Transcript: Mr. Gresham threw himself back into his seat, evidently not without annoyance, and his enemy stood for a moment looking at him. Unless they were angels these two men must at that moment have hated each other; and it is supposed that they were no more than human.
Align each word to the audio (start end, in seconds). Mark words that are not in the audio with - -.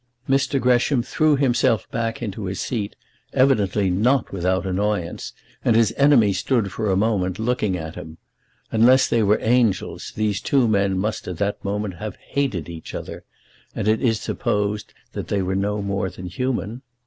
Mr. 0.27 0.59
Gresham 0.59 1.03
threw 1.03 1.35
himself 1.35 1.87
back 1.91 2.23
into 2.23 2.45
his 2.45 2.59
seat, 2.59 2.95
evidently 3.33 3.91
not 3.91 4.31
without 4.33 4.65
annoyance, 4.65 5.31
and 5.63 5.75
his 5.75 5.93
enemy 5.95 6.33
stood 6.33 6.71
for 6.71 6.89
a 6.89 6.95
moment 6.97 7.37
looking 7.37 7.77
at 7.77 7.93
him. 7.93 8.17
Unless 8.71 9.07
they 9.07 9.21
were 9.21 9.37
angels 9.43 10.11
these 10.15 10.41
two 10.41 10.67
men 10.67 10.97
must 10.97 11.27
at 11.27 11.37
that 11.37 11.63
moment 11.63 11.97
have 11.97 12.15
hated 12.15 12.67
each 12.67 12.95
other; 12.95 13.25
and 13.75 13.87
it 13.87 14.01
is 14.01 14.19
supposed 14.19 14.91
that 15.11 15.27
they 15.27 15.43
were 15.43 15.53
no 15.53 15.83
more 15.83 16.09
than 16.09 16.25
human. 16.25 16.81